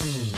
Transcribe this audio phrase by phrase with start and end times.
[0.00, 0.29] Mm-hmm.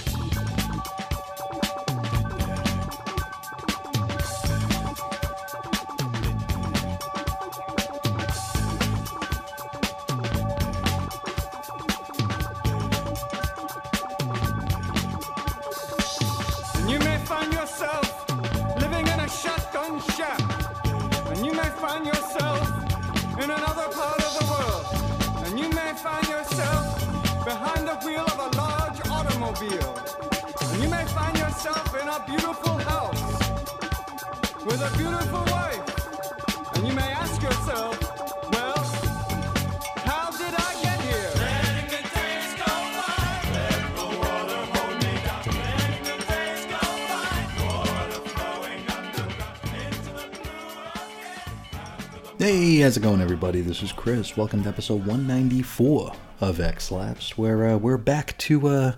[52.83, 53.61] How's it going, everybody?
[53.61, 54.37] This is Chris.
[54.37, 58.93] Welcome to episode 194 of X Lapsed, where uh, we're back to uh,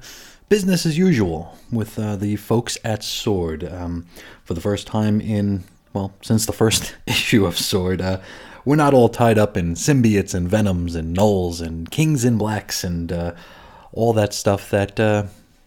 [0.48, 3.62] business as usual with uh, the folks at Sword.
[3.62, 4.06] Um,
[4.42, 8.20] for the first time in, well, since the first issue of Sword, uh,
[8.64, 12.84] we're not all tied up in symbiotes and venoms and nulls and kings in blacks
[12.84, 13.34] and uh,
[13.92, 15.24] all that stuff that uh,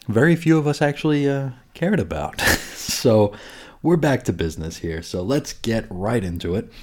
[0.08, 2.42] very few of us actually cared about.
[2.42, 3.32] so
[3.84, 5.04] we're back to business here.
[5.04, 6.74] So let's get right into it.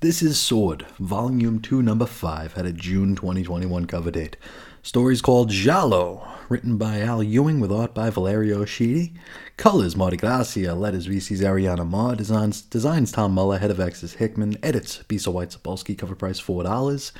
[0.00, 4.38] This is Sword, Volume 2, Number 5, had a June 2021 cover date.
[4.82, 9.12] Story's called Jalo, written by Al Ewing with art by Valerio Schiti.
[9.58, 14.56] Colors Marte Gracia, letters VC's Ariana Maher, designs, designs Tom Muller, head of X's Hickman,
[14.62, 17.12] edits Bisa White Sapolsky, cover price $4.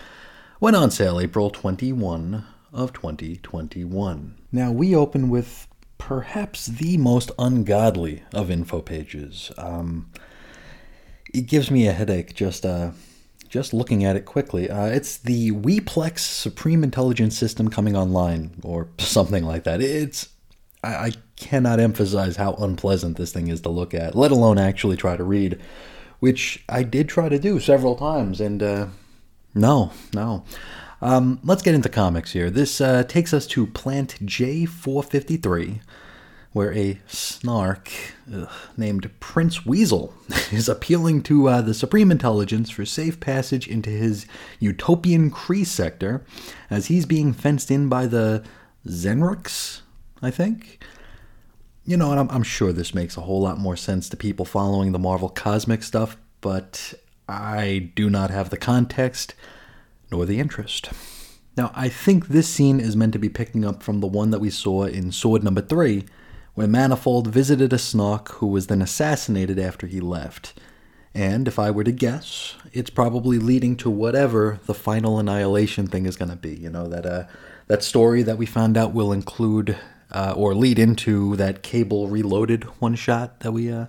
[0.59, 4.39] Went on sale April 21 of 2021.
[4.53, 9.53] Now we open with perhaps the most ungodly of info pages.
[9.59, 10.11] Um,
[11.33, 12.91] it gives me a headache just uh
[13.51, 14.71] just looking at it quickly.
[14.71, 19.81] Uh, it's the Weplex Supreme Intelligence System coming online, or something like that.
[19.83, 20.29] It's
[20.83, 24.97] I, I cannot emphasize how unpleasant this thing is to look at, let alone actually
[24.97, 25.61] try to read,
[26.21, 28.87] which I did try to do several times, and uh,
[29.55, 30.45] no, no.
[31.03, 32.51] Um, let's get into comics here.
[32.51, 35.81] This uh, takes us to Plant J453
[36.53, 37.91] where a snark
[38.33, 40.13] ugh, named Prince Weasel
[40.53, 44.27] is appealing to uh, the Supreme Intelligence for safe passage into his
[44.59, 46.25] utopian Kree sector
[46.69, 48.43] as he's being fenced in by the
[48.87, 49.83] Zenrux,
[50.23, 50.83] I think.
[51.85, 54.45] You know, and I'm, I'm sure this makes a whole lot more sense to people
[54.45, 56.95] following the Marvel cosmic stuff, but
[57.29, 59.35] I do not have the context
[60.11, 60.91] nor the interest.
[61.57, 64.41] Now, I think this scene is meant to be picking up from the one that
[64.41, 66.05] we saw in Sword number 3,
[66.55, 70.55] when Manifold visited a Snark who was then assassinated after he left.
[71.15, 76.07] And if I were to guess, it's probably leading to whatever the final annihilation thing
[76.07, 76.55] is going to be.
[76.55, 77.25] You know that uh,
[77.67, 79.77] that story that we found out will include
[80.13, 83.87] uh, or lead into that Cable Reloaded one shot that we uh,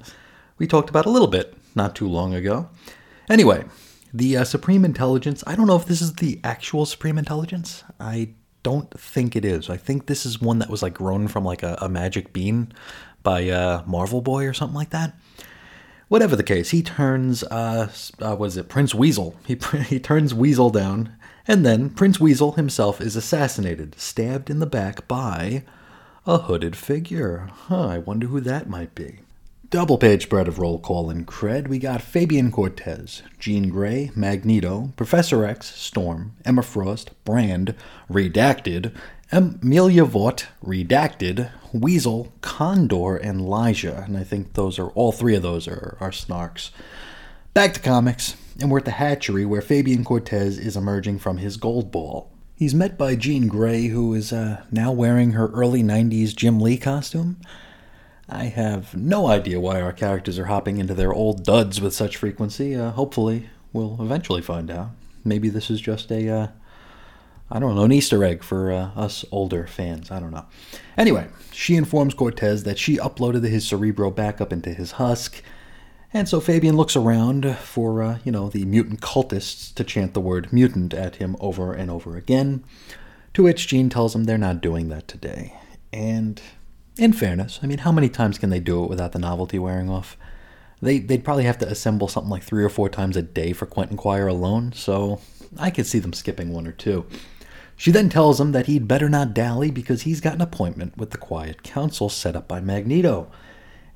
[0.57, 2.69] we talked about a little bit not too long ago.
[3.29, 3.65] Anyway,
[4.13, 5.43] the uh, Supreme Intelligence.
[5.45, 7.83] I don't know if this is the actual Supreme Intelligence.
[7.99, 8.29] I
[8.63, 9.69] don't think it is.
[9.69, 12.73] I think this is one that was like grown from like a, a magic bean
[13.23, 15.15] by uh, Marvel Boy or something like that.
[16.07, 17.89] Whatever the case, he turns uh,
[18.19, 19.35] uh what is it, Prince Weasel.
[19.45, 19.57] He
[19.87, 21.15] he turns Weasel down,
[21.47, 25.63] and then Prince Weasel himself is assassinated, stabbed in the back by
[26.27, 27.49] a hooded figure.
[27.67, 29.19] Huh, I wonder who that might be.
[29.71, 31.69] Double page spread of roll call and cred.
[31.69, 37.73] We got Fabian Cortez, Jean Grey, Magneto, Professor X, Storm, Emma Frost, Brand,
[38.11, 38.93] Redacted,
[39.31, 44.03] Amelia Vought, Redacted, Weasel, Condor, and Elijah.
[44.05, 46.71] And I think those are all three of those are, are snarks.
[47.53, 51.55] Back to comics, and we're at the hatchery where Fabian Cortez is emerging from his
[51.55, 52.29] gold ball.
[52.55, 56.77] He's met by Jean Grey, who is uh, now wearing her early 90s Jim Lee
[56.77, 57.37] costume.
[58.31, 62.15] I have no idea why our characters are hopping into their old duds with such
[62.15, 62.73] frequency.
[62.75, 64.91] Uh, hopefully, we'll eventually find out.
[65.25, 66.47] Maybe this is just a, uh,
[67.51, 70.11] I don't know, an Easter egg for uh, us older fans.
[70.11, 70.45] I don't know.
[70.97, 75.43] Anyway, she informs Cortez that she uploaded his Cerebro back up into his husk.
[76.13, 80.21] And so Fabian looks around for, uh, you know, the mutant cultists to chant the
[80.21, 82.63] word mutant at him over and over again.
[83.33, 85.57] To which Jean tells him they're not doing that today.
[85.91, 86.41] And
[87.01, 89.89] in fairness, I mean, how many times can they do it without the novelty wearing
[89.89, 90.15] off?
[90.83, 93.65] They, they'd probably have to assemble something like three or four times a day for
[93.65, 95.19] Quentin Quire alone, so
[95.57, 97.07] I could see them skipping one or two.
[97.75, 101.09] She then tells him that he'd better not dally because he's got an appointment with
[101.09, 103.31] the Quiet Council set up by Magneto.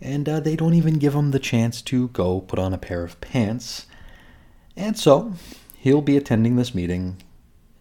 [0.02, 3.04] And uh, they don't even give him the chance to go put on a pair
[3.04, 3.86] of pants.
[4.76, 5.34] And so,
[5.78, 7.18] he'll be attending this meeting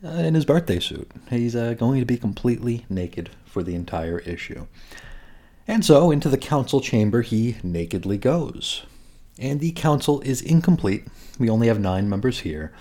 [0.05, 1.11] uh, in his birthday suit.
[1.31, 4.67] He's uh, going to be completely naked for the entire issue.
[5.67, 8.85] And so into the council chamber he nakedly goes.
[9.39, 11.07] And the council is incomplete.
[11.39, 12.73] We only have nine members here.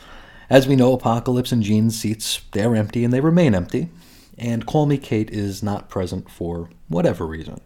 [0.50, 3.90] As we know, Apocalypse and Jean's seats, they're empty and they remain empty.
[4.38, 7.62] And Call Me Kate is not present for whatever reason.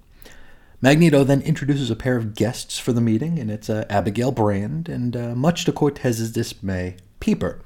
[0.80, 4.88] Magneto then introduces a pair of guests for the meeting, and it's uh, Abigail Brand,
[4.88, 7.60] and uh, much to Cortez's dismay, Peeper,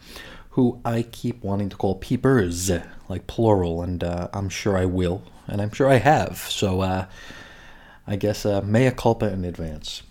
[0.51, 2.71] who I keep wanting to call Peepers,
[3.09, 6.37] like plural, and uh, I'm sure I will, and I'm sure I have.
[6.37, 7.05] So uh,
[8.07, 10.01] I guess uh, mea culpa in advance.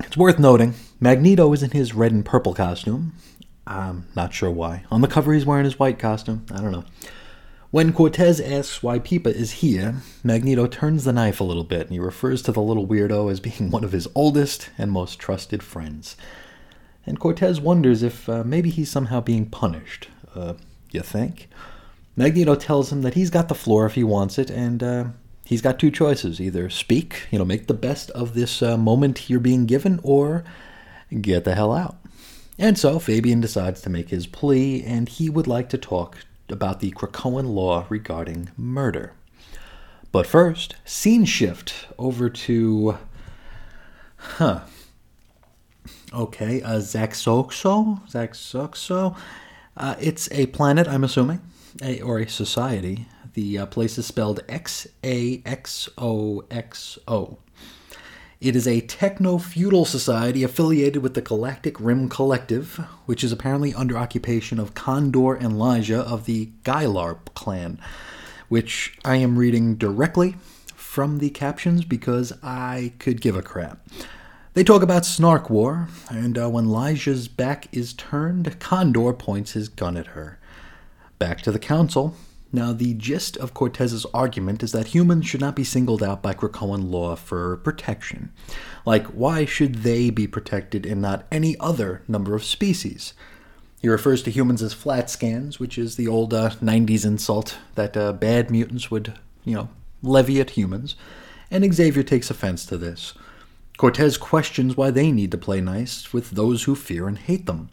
[0.00, 3.14] It's worth noting, Magneto is in his red and purple costume.
[3.66, 4.84] I'm not sure why.
[4.90, 6.46] On the cover, he's wearing his white costume.
[6.52, 6.84] I don't know.
[7.70, 11.90] When Cortez asks why Peeper is here, Magneto turns the knife a little bit and
[11.90, 15.62] he refers to the little weirdo as being one of his oldest and most trusted
[15.62, 16.16] friends.
[17.06, 20.08] And Cortez wonders if uh, maybe he's somehow being punished.
[20.34, 20.54] Uh,
[20.90, 21.48] you think?
[22.16, 25.04] Magneto tells him that he's got the floor if he wants it, and uh,
[25.44, 29.30] he's got two choices either speak, you know, make the best of this uh, moment
[29.30, 30.44] you're being given, or
[31.20, 31.96] get the hell out.
[32.58, 36.18] And so Fabian decides to make his plea, and he would like to talk
[36.48, 39.14] about the Krakoan law regarding murder.
[40.12, 42.98] But first, scene shift over to.
[44.16, 44.60] Huh.
[46.12, 48.06] Okay, uh, Zaxoxo?
[48.08, 49.16] Zaxoxo?
[49.74, 51.40] Uh, it's a planet, I'm assuming,
[51.82, 53.06] a, or a society.
[53.34, 57.38] The uh, place is spelled X A X O X O.
[58.40, 63.72] It is a techno feudal society affiliated with the Galactic Rim Collective, which is apparently
[63.72, 67.78] under occupation of Condor and Lyja of the Gylar clan,
[68.48, 70.34] which I am reading directly
[70.74, 73.78] from the captions because I could give a crap.
[74.54, 79.68] They talk about Snark War, and uh, when Lyja's back is turned, Condor points his
[79.68, 80.38] gun at her.
[81.22, 82.16] Back to the council,
[82.52, 86.34] now, the gist of Cortez's argument is that humans should not be singled out by
[86.34, 88.32] Krakoan law for protection.
[88.84, 93.14] Like, why should they be protected and not any other number of species?
[93.80, 97.96] He refers to humans as flat scans, which is the old uh, 90s insult that
[97.96, 99.14] uh, bad mutants would,
[99.44, 99.68] you know,
[100.02, 100.96] levy at humans,
[101.52, 103.14] and Xavier takes offense to this.
[103.76, 107.70] Cortez questions why they need to play nice with those who fear and hate them.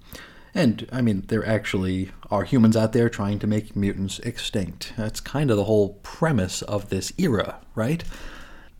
[0.59, 4.91] And, I mean, there actually are humans out there trying to make mutants extinct.
[4.97, 8.03] That's kind of the whole premise of this era, right?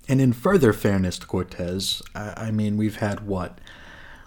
[0.10, 3.60] And in further fairness to Cortez, I, mean, we've had what?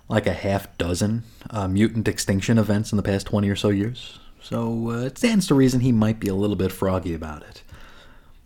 [0.09, 4.19] Like a half dozen uh, mutant extinction events in the past 20 or so years.
[4.41, 7.63] So uh, it stands to reason he might be a little bit froggy about it.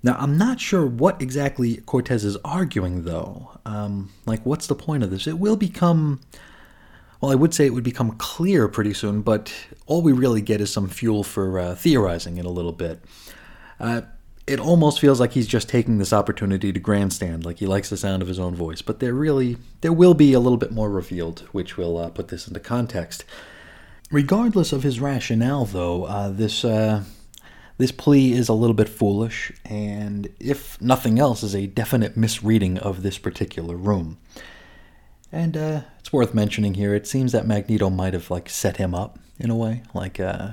[0.02, 3.52] Now, I'm not sure what exactly Cortez is arguing, though.
[3.64, 5.28] Um, like, what's the point of this?
[5.28, 6.22] It will become
[7.20, 9.52] well, I would say it would become clear pretty soon, but
[9.86, 13.02] all we really get is some fuel for uh, theorizing it a little bit.
[13.80, 14.02] Uh,
[14.46, 17.96] it almost feels like he's just taking this opportunity to grandstand, like he likes the
[17.96, 18.80] sound of his own voice.
[18.80, 22.28] But there really, there will be a little bit more revealed, which will uh, put
[22.28, 23.24] this into context.
[24.10, 27.02] Regardless of his rationale, though, uh, this uh,
[27.78, 32.78] this plea is a little bit foolish, and if nothing else, is a definite misreading
[32.78, 34.18] of this particular room.
[35.32, 36.94] And uh, it's worth mentioning here.
[36.94, 40.50] It seems that Magneto might have like set him up in a way, like uh,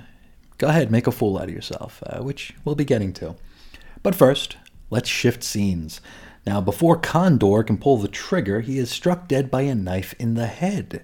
[0.57, 3.35] go ahead, make a fool out of yourself, uh, which we'll be getting to.
[4.01, 4.57] But first,
[4.89, 6.01] let's shift scenes.
[6.45, 10.33] Now, before Condor can pull the trigger, he is struck dead by a knife in
[10.33, 11.03] the head.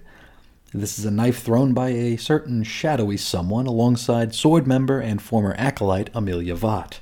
[0.72, 5.54] This is a knife thrown by a certain shadowy someone alongside Sword member and former
[5.58, 7.00] acolyte Amelia Vought.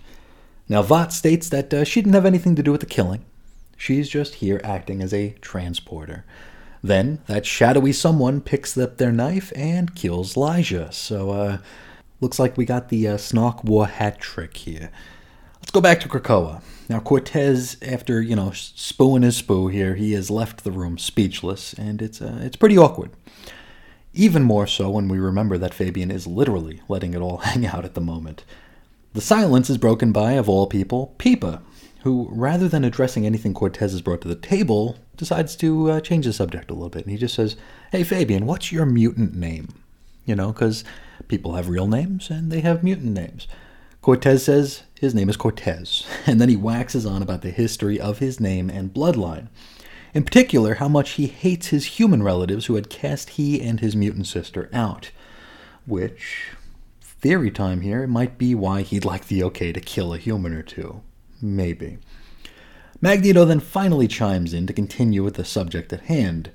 [0.68, 3.24] Now, Vought states that uh, she didn't have anything to do with the killing.
[3.76, 6.24] She's just here acting as a transporter.
[6.82, 10.92] Then that shadowy someone picks up their knife and kills Lyja.
[10.92, 11.58] So, uh,
[12.20, 14.90] looks like we got the uh, Snark War hat trick here.
[15.60, 16.62] Let's go back to Krakoa.
[16.88, 21.74] Now, Cortez, after, you know, spooing his spoo here, he has left the room speechless,
[21.74, 23.10] and it's, uh, it's pretty awkward.
[24.14, 27.84] Even more so when we remember that Fabian is literally letting it all hang out
[27.84, 28.44] at the moment.
[29.12, 31.60] The silence is broken by, of all people, Peeper,
[32.02, 36.26] who, rather than addressing anything Cortez has brought to the table, decides to uh, change
[36.26, 37.02] the subject a little bit.
[37.02, 37.56] And he just says,
[37.90, 39.68] Hey, Fabian, what's your mutant name?
[40.24, 40.84] You know, because
[41.26, 43.48] people have real names and they have mutant names.
[44.00, 48.20] Cortez says his name is Cortez, and then he waxes on about the history of
[48.20, 49.48] his name and bloodline.
[50.14, 53.94] In particular, how much he hates his human relatives who had cast he and his
[53.94, 55.10] mutant sister out.
[55.86, 56.52] Which,
[57.02, 60.62] theory time here, might be why he'd like the okay to kill a human or
[60.62, 61.02] two.
[61.40, 61.98] Maybe.
[63.00, 66.50] Magneto then finally chimes in to continue with the subject at hand.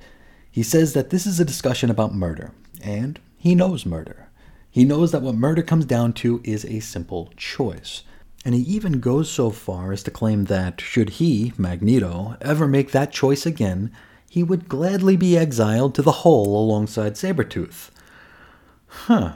[0.52, 2.52] He says that this is a discussion about murder,
[2.84, 4.28] and he knows murder.
[4.70, 8.04] He knows that what murder comes down to is a simple choice.
[8.44, 12.92] And he even goes so far as to claim that, should he, Magneto, ever make
[12.92, 13.92] that choice again,
[14.30, 17.90] he would gladly be exiled to the hole alongside Sabretooth.
[18.88, 19.34] Huh.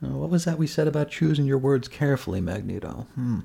[0.00, 3.06] What was that we said about choosing your words carefully, Magneto?
[3.14, 3.40] Hmm.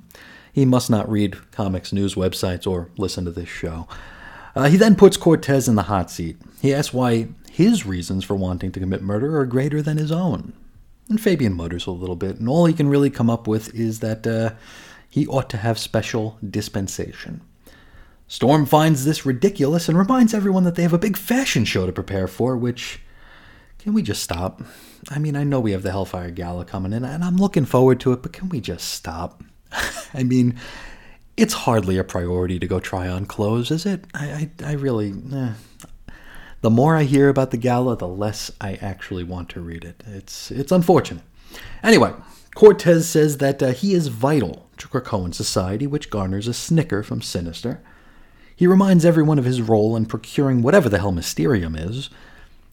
[0.52, 3.88] He must not read comics news websites or listen to this show.
[4.54, 6.36] Uh, he then puts Cortez in the hot seat.
[6.60, 10.52] He asks why his reasons for wanting to commit murder are greater than his own.
[11.08, 14.00] And Fabian mutters a little bit, and all he can really come up with is
[14.00, 14.50] that uh,
[15.08, 17.40] he ought to have special dispensation.
[18.28, 21.92] Storm finds this ridiculous and reminds everyone that they have a big fashion show to
[21.92, 23.00] prepare for, which.
[23.78, 24.62] Can we just stop?
[25.10, 27.98] I mean, I know we have the Hellfire Gala coming in, and I'm looking forward
[28.00, 29.42] to it, but can we just stop?
[30.14, 30.58] I mean,
[31.36, 34.04] it's hardly a priority to go try on clothes, is it?
[34.14, 35.12] I, I, I really.
[35.32, 35.52] Eh.
[36.60, 40.02] The more I hear about the gala, the less I actually want to read it.
[40.06, 41.24] It's, it's unfortunate.
[41.82, 42.12] Anyway,
[42.54, 47.20] Cortez says that uh, he is vital to Krakoan society, which garners a snicker from
[47.20, 47.82] Sinister.
[48.54, 52.10] He reminds everyone of his role in procuring whatever the hell Mysterium is,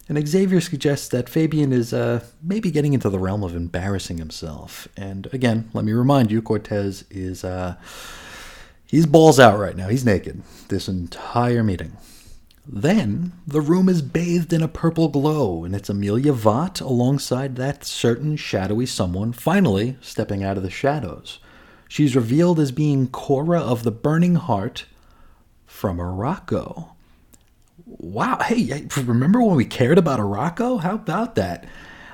[0.09, 4.87] and Xavier suggests that Fabian is uh, maybe getting into the realm of embarrassing himself.
[4.97, 7.75] And again, let me remind you, Cortez is uh,
[8.87, 9.87] he's balls out right now.
[9.87, 11.95] He's naked this entire meeting.
[12.65, 17.83] Then the room is bathed in a purple glow, and it's Amelia Vought alongside that
[17.83, 21.39] certain shadowy someone finally stepping out of the shadows.
[21.87, 24.85] She's revealed as being Khora of the Burning Heart
[25.65, 26.89] from Arakko
[27.99, 30.81] wow, hey, remember when we cared about Arakko?
[30.81, 31.67] How about that?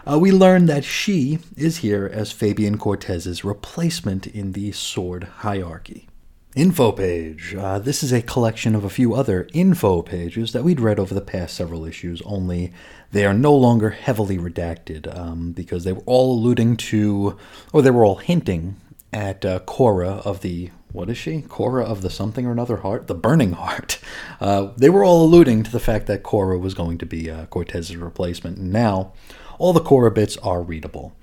[0.07, 6.07] Uh, we learn that she is here as Fabian Cortez's replacement in the sword hierarchy.
[6.55, 7.53] Info page.
[7.57, 11.13] Uh, this is a collection of a few other info pages that we'd read over
[11.13, 12.71] the past several issues, only
[13.11, 17.37] they are no longer heavily redacted um, because they were all alluding to,
[17.73, 18.77] or they were all hinting
[19.11, 21.41] at uh, Khora of the what is she?
[21.41, 23.07] Khora of the something or another heart?
[23.07, 23.99] The Burning Heart.
[24.41, 27.45] Uh, they were all alluding to the fact that Khora was going to be uh,
[27.45, 29.13] Cortez's replacement, and now
[29.57, 31.15] all the Khora bits are readable.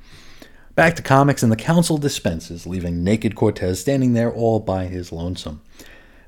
[0.75, 5.13] Back to comics, and the Council dispenses, leaving naked Cortez standing there all by his
[5.13, 5.61] lonesome.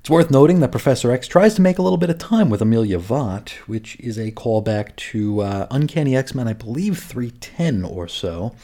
[0.01, 2.61] It's worth noting that Professor X tries to make a little bit of time with
[2.61, 8.07] Amelia Vought, which is a callback to uh, Uncanny X Men, I believe 310 or
[8.07, 8.55] so,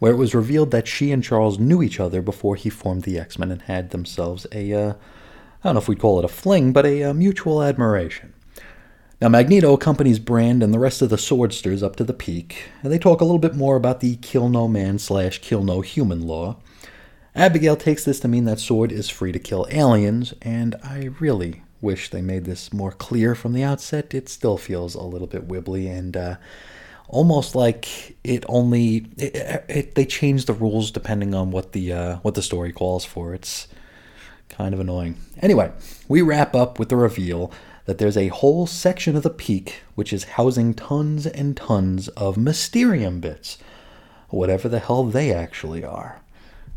[0.00, 3.18] where it was revealed that she and Charles knew each other before he formed the
[3.18, 6.28] X Men and had themselves a, uh, I don't know if we'd call it a
[6.28, 8.32] fling, but a, uh, mutual admiration.
[9.20, 12.90] Now, Magneto accompanies Brand and the rest of the Swordsters up to the peak, and
[12.90, 16.26] they talk a little bit more about the kill no man slash kill no human
[16.26, 16.56] law.
[17.34, 21.62] Abigail takes this to mean that Sword is free to kill aliens, and I really
[21.82, 24.14] wish they made this more clear from the outset.
[24.14, 26.36] It still feels a little bit wibbly, and uh,
[27.10, 32.16] almost like it only it, it, they change the rules depending on what the uh,
[32.18, 33.34] what the story calls for.
[33.34, 33.68] It's
[34.48, 35.16] kind of annoying.
[35.40, 35.72] Anyway,
[36.08, 37.52] we wrap up with the reveal
[37.84, 42.36] that there's a whole section of the peak which is housing tons and tons of
[42.36, 43.58] Mysterium bits,
[44.28, 46.20] whatever the hell they actually are.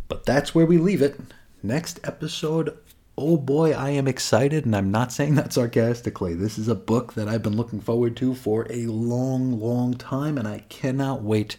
[0.07, 1.19] But that's where we leave it.
[1.61, 2.77] Next episode
[3.17, 6.33] oh boy, I am excited, and I'm not saying that sarcastically.
[6.33, 10.37] This is a book that I've been looking forward to for a long, long time,
[10.37, 11.57] and I cannot wait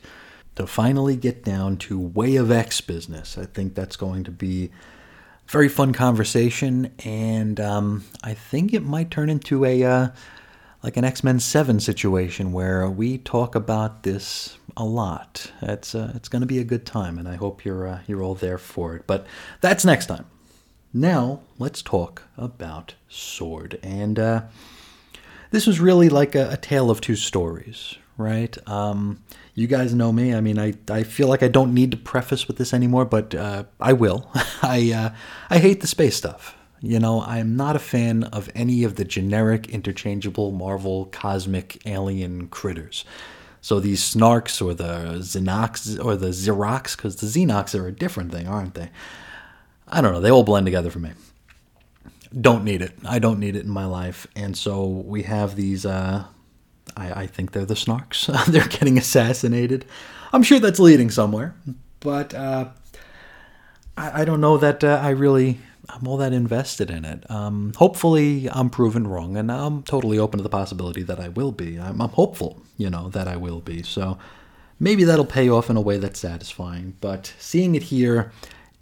[0.56, 3.36] to finally get down to Way of X business.
[3.38, 4.70] I think that's going to be
[5.46, 10.08] a very fun conversation, and um, I think it might turn into a uh,
[10.82, 15.50] like an X Men Seven situation where we talk about this a lot.
[15.62, 18.22] It's uh, it's going to be a good time, and I hope you're uh, you're
[18.22, 19.06] all there for it.
[19.06, 19.26] But
[19.60, 20.26] that's next time.
[20.96, 23.80] Now, let's talk about Sword.
[23.82, 24.42] And uh,
[25.50, 28.56] this was really like a, a, tale of two stories, right?
[28.68, 29.20] Um,
[29.56, 30.32] you guys know me.
[30.32, 33.34] I mean, I, I feel like I don't need to preface with this anymore, but
[33.34, 34.30] uh, I will.
[34.62, 35.14] I, uh,
[35.50, 36.56] I hate the space stuff.
[36.80, 42.46] You know, I'm not a fan of any of the generic, interchangeable Marvel cosmic alien
[42.46, 43.04] critters.
[43.60, 48.30] So these snarks or the Xenox or the Xerox, because the Xenox are a different
[48.30, 48.90] thing, aren't they?
[49.94, 50.20] I don't know.
[50.20, 51.12] They all blend together for me.
[52.38, 52.92] Don't need it.
[53.06, 54.26] I don't need it in my life.
[54.34, 55.86] And so we have these.
[55.86, 56.24] Uh,
[56.96, 58.26] I, I think they're the Snarks.
[58.52, 59.84] they're getting assassinated.
[60.32, 61.54] I'm sure that's leading somewhere,
[62.00, 62.70] but uh,
[63.96, 67.30] I, I, don't know that uh, I really I'm all that invested in it.
[67.30, 71.52] Um, hopefully, I'm proven wrong, and I'm totally open to the possibility that I will
[71.52, 71.78] be.
[71.78, 73.84] I'm, I'm hopeful, you know, that I will be.
[73.84, 74.18] So
[74.80, 76.96] maybe that'll pay off in a way that's satisfying.
[77.00, 78.32] But seeing it here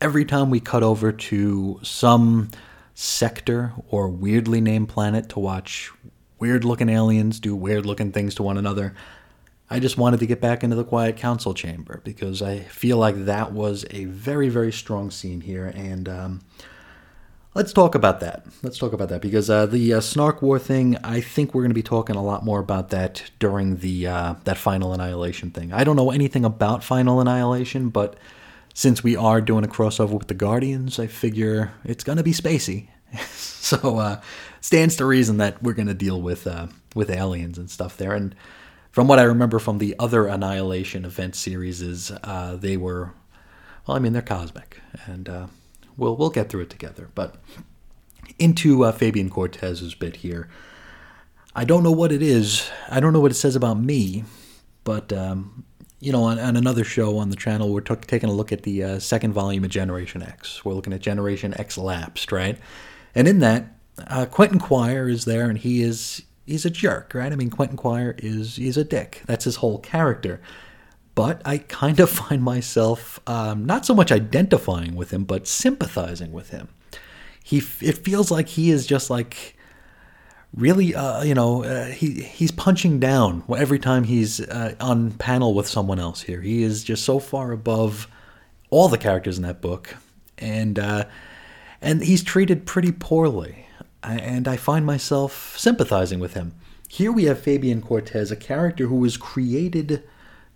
[0.02, 2.50] every time we cut over to some
[2.92, 5.92] sector or weirdly named planet to watch
[6.40, 8.94] weird looking aliens do weird looking things to one another,
[9.70, 13.26] I just wanted to get back into the Quiet Council chamber because I feel like
[13.26, 15.66] that was a very, very strong scene here.
[15.66, 16.40] And um,
[17.54, 18.44] let's talk about that.
[18.60, 21.70] Let's talk about that because uh, the uh, Snark War thing, I think we're going
[21.70, 25.72] to be talking a lot more about that during the uh, that Final Annihilation thing.
[25.72, 28.16] I don't know anything about Final Annihilation, but
[28.74, 32.88] since we are doing a crossover with the Guardians, I figure it's to be spacey.
[33.32, 34.20] so uh,
[34.60, 38.14] stands to reason that we're to deal with uh, with aliens and stuff there.
[38.14, 38.34] And
[38.90, 43.12] from what I remember from the other Annihilation event series, is uh, they were,
[43.86, 45.46] well, I mean, they're cosmic, and uh,
[45.96, 47.08] we'll we'll get through it together.
[47.14, 47.36] But
[48.38, 50.48] into uh, Fabian Cortez's bit here.
[51.54, 52.70] I don't know what it is.
[52.88, 54.24] I don't know what it says about me,
[54.84, 55.64] but um,
[56.02, 58.64] you know, on, on, another show on the channel, we're t- taking a look at
[58.64, 60.64] the uh, second volume of Generation X.
[60.64, 62.58] We're looking at Generation X Lapsed, right?
[63.14, 63.66] And in that,
[64.08, 67.32] uh, Quentin Quire is there, and he is he's a jerk, right?
[67.32, 69.22] I mean, Quentin Quire is he's a dick.
[69.26, 70.40] That's his whole character.
[71.14, 76.32] But I kind of find myself um, not so much identifying with him, but sympathizing
[76.32, 76.68] with him.
[77.44, 79.56] He it feels like he is just like
[80.54, 85.54] really, uh, you know, uh, he he's punching down every time he's uh, on panel
[85.54, 86.22] with someone else.
[86.22, 88.08] Here, he is just so far above
[88.70, 89.96] all the characters in that book,
[90.38, 91.04] and uh,
[91.80, 93.66] and he's treated pretty poorly.
[94.04, 96.56] And I find myself sympathizing with him.
[96.88, 100.02] Here we have Fabian Cortez, a character who was created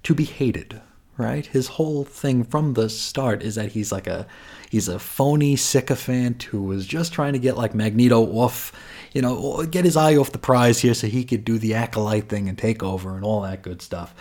[0.03, 0.81] to be hated
[1.19, 1.47] right?
[1.47, 4.27] His whole thing from the start is that he's like a
[4.71, 8.73] he's a phony sycophant who was just trying to get like Magneto off,
[9.13, 12.29] you know, get his eye off the prize here so he could do the acolyte
[12.29, 14.15] thing and take over and all that good stuff.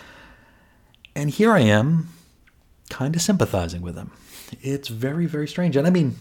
[1.14, 2.08] And here I am
[2.88, 4.12] kind of sympathizing with him.
[4.62, 5.76] It's very very strange.
[5.76, 6.16] And I mean,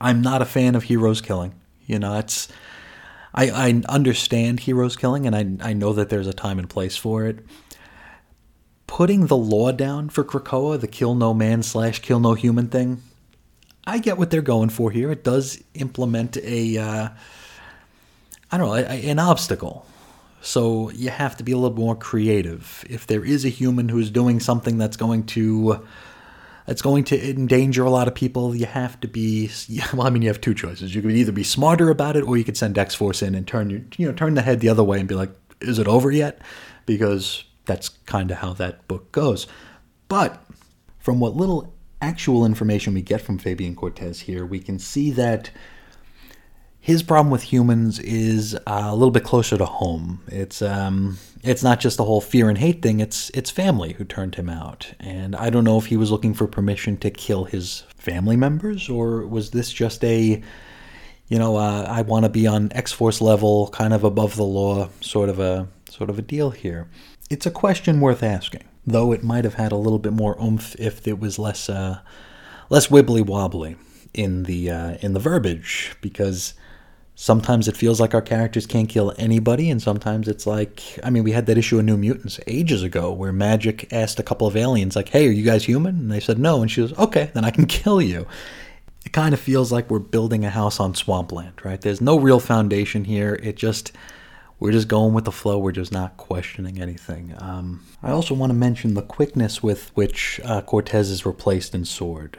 [0.00, 1.54] I'm not a fan of heroes killing.
[1.86, 2.48] You know, it's
[3.34, 6.96] I, I understand heroes killing and I I know that there's a time and place
[6.96, 7.44] for it
[8.86, 13.02] putting the law down for Krakoa, the kill no man slash kill no human thing,
[13.86, 15.12] I get what they're going for here.
[15.12, 17.08] It does implement a, uh,
[18.50, 19.86] I don't know, a, an obstacle.
[20.40, 22.84] So you have to be a little more creative.
[22.88, 25.84] If there is a human who's doing something that's going to
[26.66, 29.50] that's going to endanger a lot of people, you have to be.
[29.94, 30.94] Well, I mean, you have two choices.
[30.94, 33.46] You could either be smarter about it, or you could send X Force in and
[33.46, 36.10] turn you know, turn the head the other way and be like, "Is it over
[36.10, 36.40] yet?"
[36.86, 39.46] Because that's kind of how that book goes.
[40.08, 40.42] But
[40.98, 45.50] from what little actual information we get from Fabian Cortez here, we can see that
[46.86, 50.22] his problem with humans is uh, a little bit closer to home.
[50.28, 53.00] It's um, it's not just the whole fear and hate thing.
[53.00, 56.32] It's it's family who turned him out, and I don't know if he was looking
[56.32, 60.40] for permission to kill his family members or was this just a,
[61.26, 64.44] you know, uh, I want to be on X Force level, kind of above the
[64.44, 66.88] law, sort of a sort of a deal here
[67.30, 70.76] it's a question worth asking, though it might have had a little bit more oomph
[70.78, 72.00] if it was less uh,
[72.70, 73.76] less wibbly wobbly
[74.14, 76.54] in the uh, in the verbiage, because
[77.14, 81.24] sometimes it feels like our characters can't kill anybody, and sometimes it's like I mean,
[81.24, 84.56] we had that issue of New Mutants ages ago where Magic asked a couple of
[84.56, 87.30] aliens like, "Hey, are you guys human?" and they said no, and she was, "Okay,
[87.34, 88.26] then I can kill you."
[89.04, 91.80] It kind of feels like we're building a house on swampland, right?
[91.80, 93.38] There's no real foundation here.
[93.40, 93.92] It just
[94.58, 95.58] we're just going with the flow.
[95.58, 97.34] We're just not questioning anything.
[97.38, 101.84] Um, I also want to mention the quickness with which uh, Cortez is replaced in
[101.84, 102.38] Sword.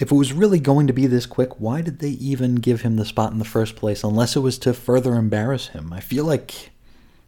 [0.00, 2.96] If it was really going to be this quick, why did they even give him
[2.96, 5.92] the spot in the first place unless it was to further embarrass him?
[5.92, 6.70] I feel like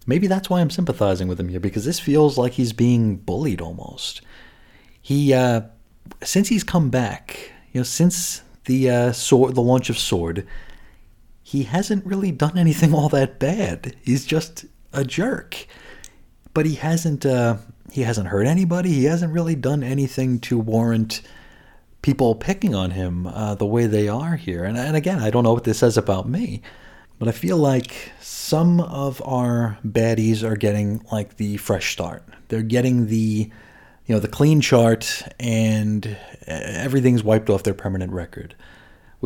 [0.07, 3.61] maybe that's why I'm sympathizing with him here because this feels like he's being bullied
[3.61, 4.23] almost.
[5.01, 5.63] He, uh,
[6.25, 10.47] since he's come back, you know, since the uh, sword, the launch of Sword,
[11.47, 13.95] he hasn't really done anything all that bad.
[14.03, 15.69] He's just a jerk.
[16.55, 17.59] But he hasn't uh,
[17.93, 18.93] he hasn't hurt anybody.
[18.93, 21.23] He hasn't really done anything to warrant
[22.03, 24.65] people picking on him uh, the way they are here.
[24.65, 26.63] And, and again, I don't know what this says about me,
[27.21, 32.25] but I feel like some of our baddies are getting like the fresh start.
[32.49, 33.51] They're getting the
[34.07, 36.17] you know the clean chart and
[36.49, 38.57] everything's wiped off their permanent record.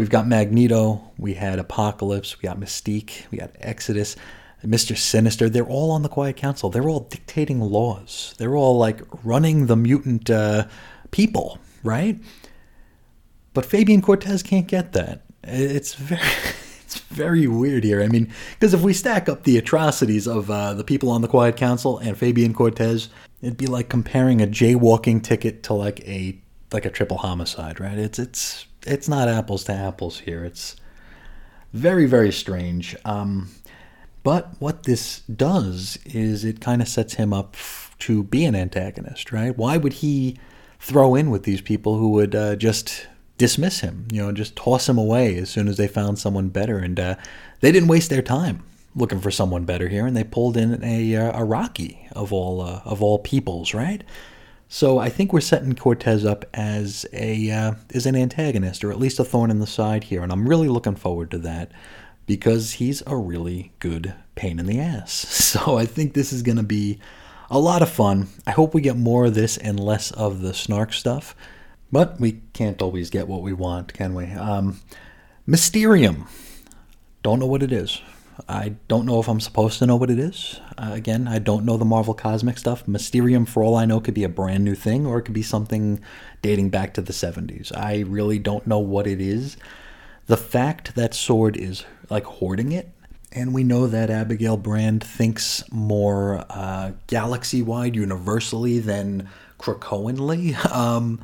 [0.01, 4.17] We've got Magneto, we had Apocalypse, we got Mystique, we got Exodus,
[4.65, 4.97] Mr.
[4.97, 5.51] Sinister.
[5.51, 6.71] They're all on the Quiet Council.
[6.71, 8.35] They're all dictating laws.
[8.39, 10.69] They're all like running the mutant uh,
[11.11, 12.19] people, right?
[13.53, 15.21] But Fabian Cortez can't get that.
[15.45, 16.23] It's very.
[16.91, 18.03] It's very weird here.
[18.03, 21.29] I mean, because if we stack up the atrocities of uh, the people on the
[21.29, 23.11] Quiet Council and Fabian Cortez,
[23.43, 26.37] it'd be like comparing a jaywalking ticket to like a
[26.73, 27.97] like a triple homicide, right?
[27.97, 30.45] It's it's it's not apples to apples here.
[30.45, 30.77] It's
[31.73, 32.97] very, very strange.
[33.05, 33.51] Um,
[34.23, 37.57] But what this does is it kind of sets him up
[38.01, 39.57] to be an antagonist, right?
[39.57, 40.37] Why would he
[40.79, 43.07] throw in with these people who would uh, just
[43.39, 46.79] dismiss him, you know, just toss him away as soon as they found someone better?
[46.79, 47.15] And uh,
[47.61, 48.63] they didn't waste their time
[48.95, 52.61] looking for someone better here, and they pulled in a, uh, a Rocky of all
[52.61, 54.03] uh, of all peoples, right?
[54.73, 59.01] So I think we're setting Cortez up as a uh, as an antagonist, or at
[59.01, 61.73] least a thorn in the side here, and I'm really looking forward to that
[62.25, 65.27] because he's a really good pain in the ass.
[65.51, 67.01] So I think this is going to be
[67.51, 68.29] a lot of fun.
[68.47, 71.35] I hope we get more of this and less of the snark stuff,
[71.91, 74.27] but we can't always get what we want, can we?
[74.27, 74.81] Um,
[75.49, 76.29] Mysterium.
[77.25, 78.01] Don't know what it is.
[78.49, 80.61] I don't know if I'm supposed to know what it is.
[80.79, 82.87] Uh, again, I don't know the Marvel Cosmic stuff.
[82.87, 85.43] Mysterium, for all I know, could be a brand new thing or it could be
[85.43, 86.01] something
[86.43, 87.77] dating back to the 70s.
[87.77, 89.57] I really don't know what it is.
[90.27, 92.91] The fact that Sword is like hoarding it,
[93.33, 100.57] and we know that Abigail Brand thinks more uh, galaxy wide, universally than Krakoanly.
[100.73, 101.21] Um,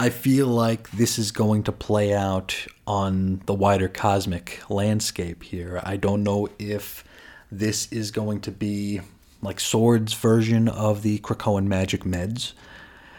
[0.00, 5.78] I feel like this is going to play out on the wider cosmic landscape here.
[5.84, 7.04] I don't know if
[7.52, 9.02] this is going to be
[9.42, 12.54] like Sword's version of the Krakoan magic meds.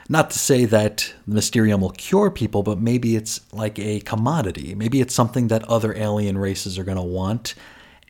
[0.09, 4.73] Not to say that the Mysterium will cure people, but maybe it's like a commodity.
[4.73, 7.53] Maybe it's something that other alien races are going to want.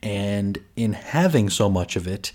[0.01, 2.31] And in having so much of it,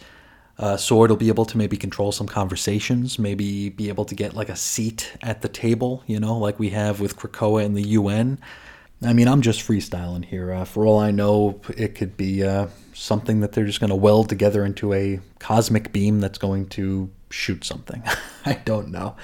[0.58, 4.34] uh, Sword will be able to maybe control some conversations, maybe be able to get
[4.34, 7.88] like a seat at the table, you know, like we have with Krakoa and the
[7.88, 8.38] UN.
[9.02, 10.52] I mean, I'm just freestyling here.
[10.52, 13.96] Uh, for all I know, it could be uh, something that they're just going to
[13.96, 18.02] weld together into a cosmic beam that's going to shoot something.
[18.46, 19.14] I don't know.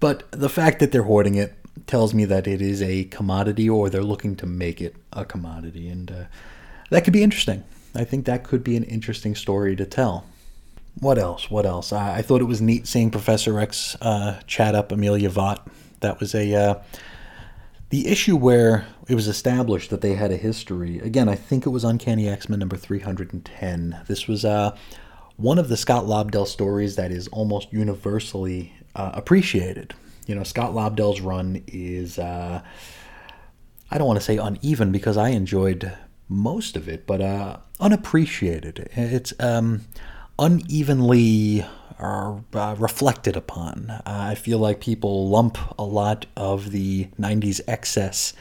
[0.00, 1.54] But the fact that they're hoarding it
[1.86, 5.88] tells me that it is a commodity or they're looking to make it a commodity.
[5.88, 6.24] And uh,
[6.90, 7.64] that could be interesting.
[7.94, 10.26] I think that could be an interesting story to tell
[11.00, 11.50] what else?
[11.50, 11.92] What else?
[11.92, 15.66] I, I, thought it was neat seeing Professor X uh, chat up Amelia Vought.
[16.00, 16.74] That was a uh,
[17.90, 20.98] the issue where it was established that they had a history.
[21.00, 24.00] Again, I think it was Uncanny X Men number three hundred and ten.
[24.06, 24.76] This was uh,
[25.36, 29.94] one of the Scott Lobdell stories that is almost universally uh, appreciated.
[30.26, 32.62] You know, Scott Lobdell's run is uh,
[33.90, 35.92] I don't want to say uneven because I enjoyed
[36.28, 38.88] most of it, but uh, unappreciated.
[38.92, 39.82] It's um,
[40.38, 41.64] unevenly
[41.98, 43.90] uh, reflected upon.
[43.90, 48.34] Uh, I feel like people lump a lot of the 90s excess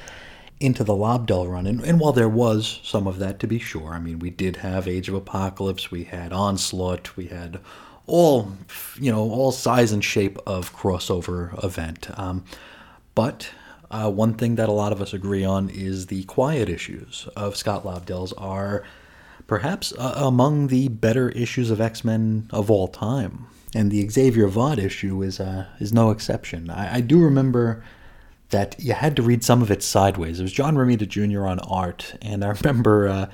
[0.59, 1.67] into the Lobdell run.
[1.67, 4.57] And, and, while there was some of that, to be sure, I mean, we did
[4.57, 7.59] have Age of Apocalypse, we had Onslaught, we had
[8.07, 8.53] all,
[8.99, 12.07] you know, all size and shape of crossover event.
[12.17, 12.45] Um,
[13.13, 13.49] but
[13.91, 17.55] uh, one thing that a lot of us agree on is the quiet issues of
[17.57, 18.83] Scott Lobdell's are
[19.47, 23.47] perhaps uh, among the better issues of X Men of all time.
[23.75, 26.69] And the Xavier Vought issue is uh, is no exception.
[26.69, 27.83] I, I, do remember
[28.49, 30.39] that you had to read some of it sideways.
[30.39, 31.47] It was John Romita Jr.
[31.47, 33.25] on art, and I remember uh,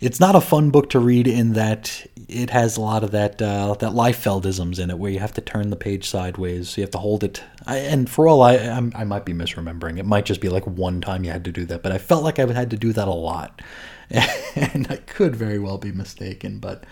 [0.00, 3.40] it's not a fun book to read in that it has a lot of that
[3.40, 6.76] uh, that Liefeldisms in it, where you have to turn the page sideways.
[6.76, 7.42] You have to hold it.
[7.66, 9.98] I, and for all I, I'm, I might be misremembering.
[9.98, 12.24] It might just be like one time you had to do that, but I felt
[12.24, 13.62] like I had to do that a lot.
[14.10, 16.84] and I could very well be mistaken, but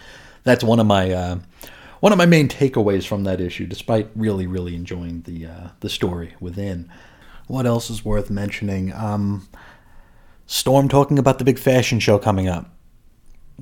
[0.44, 1.38] that's one of my uh,
[2.00, 3.66] one of my main takeaways from that issue.
[3.66, 6.90] Despite really, really enjoying the uh, the story within.
[7.48, 8.92] What else is worth mentioning?
[8.92, 9.48] Um,
[10.46, 12.70] Storm talking about the big fashion show coming up.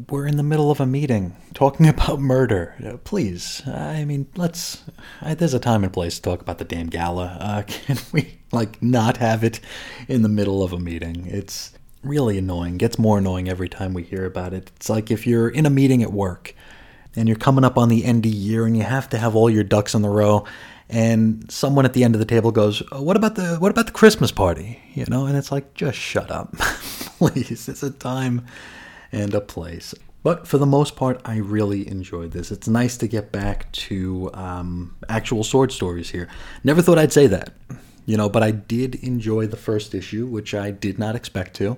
[0.08, 2.74] We're in the middle of a meeting talking about murder.
[2.84, 4.82] Uh, please, I mean, let's.
[5.20, 7.36] Uh, there's a time and place to talk about the damn gala.
[7.40, 9.60] Uh, can we like not have it
[10.08, 11.26] in the middle of a meeting?
[11.26, 11.72] It's
[12.02, 12.78] really annoying.
[12.78, 14.70] Gets more annoying every time we hear about it.
[14.76, 16.54] It's like if you're in a meeting at work
[17.16, 19.50] and you're coming up on the end of year and you have to have all
[19.50, 20.46] your ducks in the row
[20.90, 23.86] and someone at the end of the table goes, oh, "What about the what about
[23.86, 26.52] the Christmas party?" You know, and it's like, "Just shut up.
[26.58, 27.68] Please.
[27.68, 28.46] It's a time
[29.12, 32.50] and a place." But for the most part, I really enjoyed this.
[32.50, 36.28] It's nice to get back to um, actual sword stories here.
[36.62, 37.54] Never thought I'd say that
[38.10, 41.76] you know, but I did enjoy the first issue, which I did not expect to.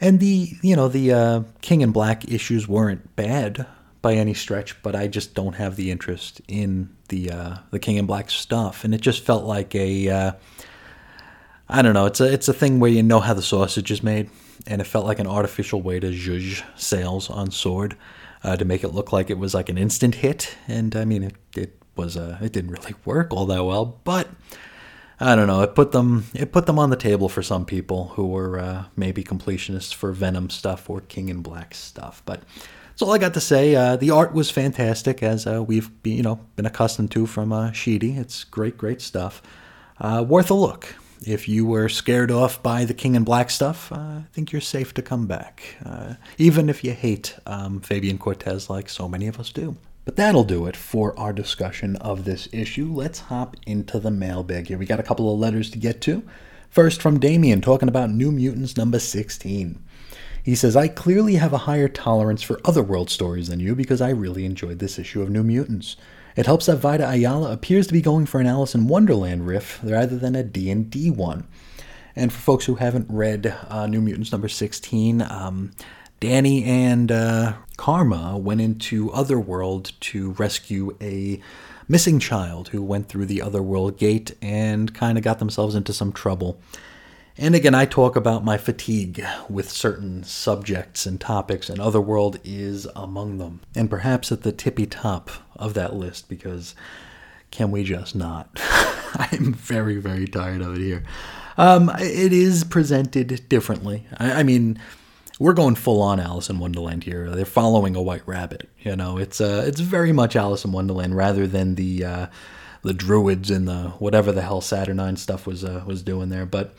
[0.00, 3.66] And the, you know, the uh, King in Black issues weren't bad
[4.00, 7.96] by any stretch, but I just don't have the interest in the uh, the King
[7.96, 10.32] in Black stuff, and it just felt like a, uh,
[11.68, 14.02] I don't know, it's a it's a thing where you know how the sausage is
[14.02, 14.30] made,
[14.70, 17.96] and it felt like an artificial way to zhuzh sales on Sword
[18.44, 21.22] uh, to make it look like it was like an instant hit, and I mean
[21.24, 24.28] it it was uh, it didn't really work all that well, but
[25.18, 25.60] I don't know.
[25.62, 28.84] It put them it put them on the table for some people who were uh,
[28.96, 32.22] maybe completionists for Venom stuff or King in Black stuff.
[32.24, 32.42] But
[32.88, 33.74] That's all I got to say.
[33.74, 37.52] Uh, the art was fantastic, as uh, we've been, you know been accustomed to from
[37.52, 38.16] uh, Schiti.
[38.16, 39.42] It's great, great stuff.
[39.98, 40.94] Uh, worth a look.
[41.26, 44.60] If you were scared off by the King in Black stuff, uh, I think you're
[44.62, 49.26] safe to come back, uh, even if you hate um, Fabian Cortez like so many
[49.26, 49.76] of us do.
[50.06, 52.90] But that'll do it for our discussion of this issue.
[52.90, 54.78] Let's hop into the mailbag here.
[54.78, 56.22] We got a couple of letters to get to.
[56.70, 59.82] First, from Damien, talking about New Mutants number 16.
[60.42, 64.00] He says, I clearly have a higher tolerance for other world stories than you because
[64.00, 65.96] I really enjoyed this issue of New Mutants.
[66.36, 69.80] It helps that Vita Ayala appears to be going for an Alice in Wonderland riff
[69.82, 71.46] rather than a D&D one.
[72.16, 75.72] And for folks who haven't read uh, New Mutants number 16, um,
[76.20, 81.40] Dani and uh, Karma went into Otherworld to rescue a
[81.88, 86.12] missing child who went through the Otherworld gate and kind of got themselves into some
[86.12, 86.60] trouble.
[87.38, 92.86] And again, I talk about my fatigue with certain subjects and topics, and Otherworld is
[92.94, 93.60] among them.
[93.74, 95.30] And perhaps at the tippy top
[95.60, 96.74] of that list, because
[97.50, 98.50] can we just not?
[99.14, 101.04] I'm very, very tired of it here.
[101.56, 104.06] Um, it is presented differently.
[104.16, 104.78] I, I mean,
[105.38, 107.30] we're going full on Alice in Wonderland here.
[107.30, 108.68] They're following a white rabbit.
[108.78, 112.26] You know, it's uh, it's very much Alice in Wonderland rather than the uh,
[112.82, 116.46] the druids and the whatever the hell Saturnyne stuff was uh, was doing there.
[116.46, 116.74] But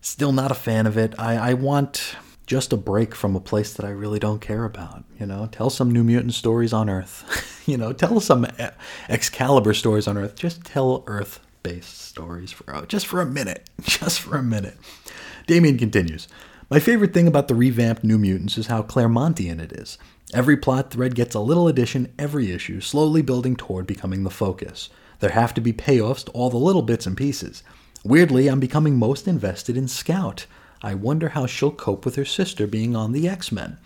[0.00, 1.14] still not a fan of it.
[1.18, 2.16] I, I want
[2.50, 5.04] just a break from a place that I really don't care about.
[5.20, 7.62] You know, tell some New Mutant stories on Earth.
[7.68, 8.44] you know, tell some
[9.08, 10.34] Excalibur stories on Earth.
[10.34, 13.70] Just tell Earth-based stories for oh, just for a minute.
[13.82, 14.76] Just for a minute.
[15.46, 16.26] Damien continues.
[16.68, 19.96] My favorite thing about the revamped New Mutants is how Claremontian it is.
[20.34, 24.90] Every plot thread gets a little addition every issue, slowly building toward becoming the focus.
[25.20, 27.62] There have to be payoffs to all the little bits and pieces.
[28.02, 30.46] Weirdly, I'm becoming most invested in Scout.
[30.82, 33.78] I wonder how she'll cope with her sister being on the X Men.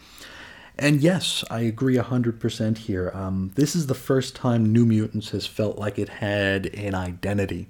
[0.76, 3.10] And yes, I agree 100% here.
[3.14, 7.68] Um, this is the first time New Mutants has felt like it had an identity.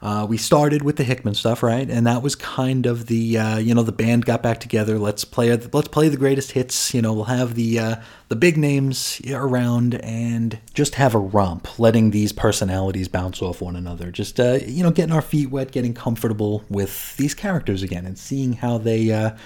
[0.00, 1.88] Uh, we started with the Hickman stuff, right?
[1.88, 4.98] And that was kind of the uh, you know the band got back together.
[4.98, 6.94] Let's play let's play the greatest hits.
[6.94, 7.96] You know, we'll have the uh,
[8.28, 13.74] the big names around and just have a romp, letting these personalities bounce off one
[13.74, 14.12] another.
[14.12, 18.16] Just uh, you know, getting our feet wet, getting comfortable with these characters again, and
[18.16, 19.36] seeing how they uh,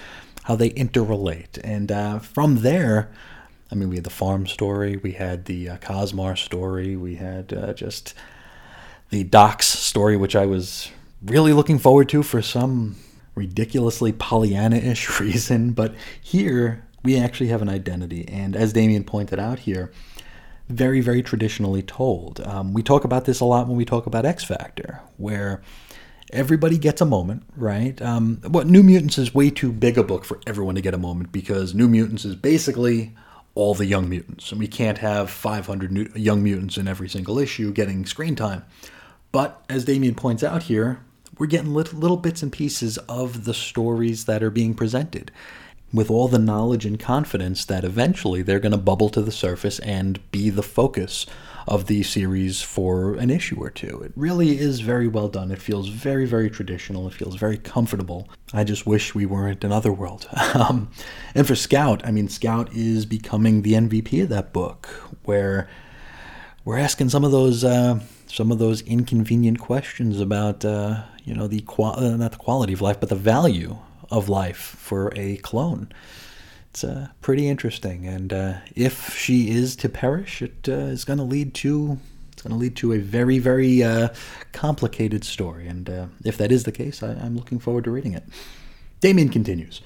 [0.43, 1.59] how they interrelate.
[1.63, 3.11] And uh, from there.
[3.71, 8.13] I mean, we had the farm story, we had the Cosmar story, we had just
[9.13, 10.89] the Docs story, which I was
[11.23, 12.95] really looking forward to for some
[13.35, 15.73] ridiculously Pollyanna ish reason.
[15.73, 18.27] But here, we actually have an identity.
[18.27, 19.91] And as Damien pointed out here,
[20.67, 22.39] very, very traditionally told.
[22.41, 25.61] Um, we talk about this a lot when we talk about X Factor, where
[26.31, 28.01] everybody gets a moment, right?
[28.01, 30.97] Um, what New Mutants is way too big a book for everyone to get a
[30.97, 33.13] moment because New Mutants is basically
[33.53, 37.37] all the Young Mutants, and we can't have 500 new, Young Mutants in every single
[37.37, 38.63] issue getting screen time.
[39.33, 40.99] But as Damien points out here,
[41.37, 45.31] we're getting little, little bits and pieces of the stories that are being presented
[45.91, 49.79] with all the knowledge and confidence that eventually they're going to bubble to the surface
[49.79, 51.25] and be the focus
[51.67, 54.01] of the series for an issue or two.
[54.03, 55.51] It really is very well done.
[55.51, 57.07] It feels very, very traditional.
[57.07, 58.29] It feels very comfortable.
[58.53, 60.27] I just wish we weren't in Otherworld.
[60.53, 60.91] um,
[61.33, 64.87] and for Scout, I mean, Scout is becoming the MVP of that book,
[65.23, 65.67] where
[66.65, 67.63] we're asking some of those.
[67.63, 67.99] Uh,
[68.33, 72.73] some of those inconvenient questions about uh, you know the qual- uh, not the quality
[72.73, 73.77] of life but the value
[74.09, 75.87] of life for a clone.
[76.71, 81.19] It's uh, pretty interesting and uh, if she is to perish it uh, is going
[81.19, 81.99] to lead to
[82.31, 83.83] it's going to lead to a very very
[84.51, 85.87] complicated story and
[86.25, 88.23] if that is the case I- i'm looking forward to reading it.
[89.01, 89.81] Damien continues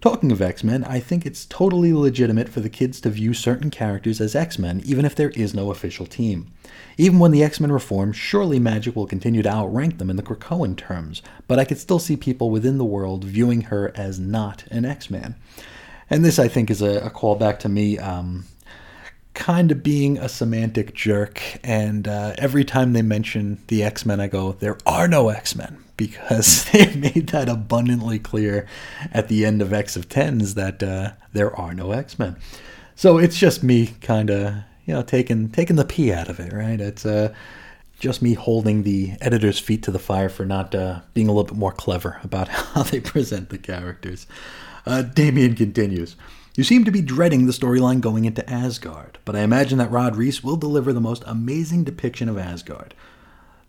[0.00, 3.68] Talking of X Men, I think it's totally legitimate for the kids to view certain
[3.68, 6.50] characters as X Men, even if there is no official team.
[6.96, 10.22] Even when the X Men reform, surely Magic will continue to outrank them in the
[10.22, 14.64] Krakoan terms, but I could still see people within the world viewing her as not
[14.70, 15.34] an X Man.
[16.08, 18.46] And this, I think, is a, a callback to me um,
[19.34, 21.42] kind of being a semantic jerk.
[21.62, 25.54] And uh, every time they mention the X Men, I go, there are no X
[25.54, 28.66] Men because they made that abundantly clear
[29.12, 32.36] at the end of X of Tens that uh, there are no X Men.
[32.96, 34.54] So it's just me kind of
[34.86, 36.80] you know taking taking the pee out of it, right?
[36.80, 37.34] It's uh,
[37.98, 41.44] just me holding the editor's feet to the fire for not uh, being a little
[41.44, 44.26] bit more clever about how they present the characters.
[44.86, 46.16] Uh, Damien continues.
[46.56, 50.16] You seem to be dreading the storyline going into Asgard, but I imagine that Rod
[50.16, 52.94] Reis will deliver the most amazing depiction of Asgard.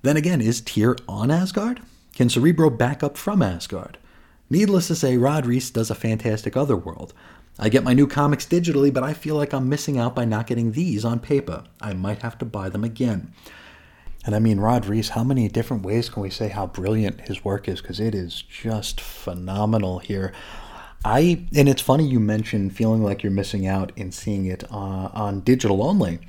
[0.02, 1.82] Then again, is Tyr on Asgard?
[2.22, 3.98] Can Cerebro back up from Asgard?
[4.48, 7.16] Needless to say, Rod Reis does a fantastic Otherworld.
[7.58, 10.46] I get my new comics digitally, but I feel like I'm missing out by not
[10.46, 11.64] getting these on paper.
[11.82, 13.34] I might have to buy them again.
[14.24, 17.44] And I mean, Rod Reis, how many different ways can we say how brilliant his
[17.44, 17.82] work is?
[17.82, 20.32] Because it is just phenomenal here.
[21.04, 25.10] I and it's funny you mentioned feeling like you're missing out in seeing it uh,
[25.12, 26.20] on digital only.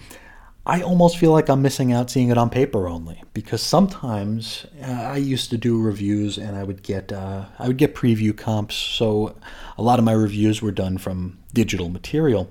[0.65, 4.93] I almost feel like I'm missing out seeing it on paper only because sometimes uh,
[4.93, 8.77] I used to do reviews and I would get uh, I would get preview comps.
[8.77, 9.37] So
[9.77, 12.49] a lot of my reviews were done from digital material.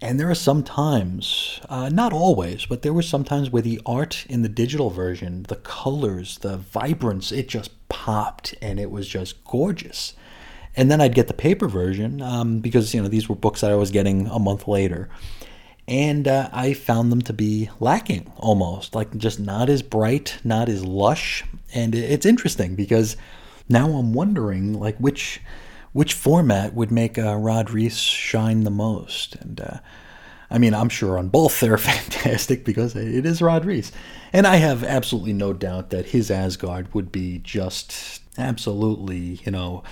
[0.00, 3.80] And there are some times, uh, not always, but there were some times where the
[3.84, 9.08] art in the digital version, the colors, the vibrance, it just popped and it was
[9.08, 10.14] just gorgeous.
[10.76, 13.72] And then I'd get the paper version um, because you know these were books that
[13.72, 15.08] I was getting a month later,
[15.88, 20.68] and uh, I found them to be lacking almost, like just not as bright, not
[20.68, 21.44] as lush.
[21.74, 23.16] And it's interesting because
[23.70, 25.40] now I'm wondering like which
[25.92, 29.36] which format would make uh, Rod Reis shine the most?
[29.36, 29.78] And uh,
[30.50, 33.90] I mean, I'm sure on both they're fantastic because it is Rod Reis.
[34.32, 39.82] And I have absolutely no doubt that his Asgard would be just absolutely, you know,